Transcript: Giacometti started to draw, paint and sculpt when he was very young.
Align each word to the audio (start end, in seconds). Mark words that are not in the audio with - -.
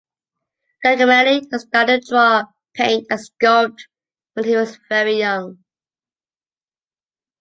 Giacometti 0.83 1.45
started 1.59 2.01
to 2.01 2.07
draw, 2.09 2.45
paint 2.73 3.05
and 3.11 3.19
sculpt 3.19 3.81
when 4.33 4.45
he 4.45 4.55
was 4.55 4.79
very 4.89 5.19
young. 5.19 5.63